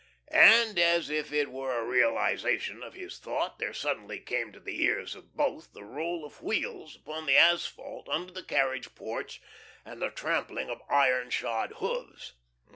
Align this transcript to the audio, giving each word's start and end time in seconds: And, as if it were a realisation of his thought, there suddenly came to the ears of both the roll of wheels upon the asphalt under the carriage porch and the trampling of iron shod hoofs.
And, 0.33 0.79
as 0.79 1.11
if 1.11 1.31
it 1.31 1.51
were 1.51 1.77
a 1.77 1.85
realisation 1.85 2.81
of 2.81 2.95
his 2.95 3.19
thought, 3.19 3.59
there 3.59 3.71
suddenly 3.71 4.19
came 4.19 4.51
to 4.51 4.59
the 4.59 4.81
ears 4.83 5.13
of 5.13 5.35
both 5.35 5.73
the 5.73 5.83
roll 5.83 6.25
of 6.25 6.41
wheels 6.41 6.95
upon 6.95 7.27
the 7.27 7.37
asphalt 7.37 8.09
under 8.09 8.33
the 8.33 8.41
carriage 8.41 8.95
porch 8.95 9.43
and 9.85 10.01
the 10.01 10.09
trampling 10.09 10.71
of 10.71 10.81
iron 10.89 11.29
shod 11.29 11.73
hoofs. 11.73 12.33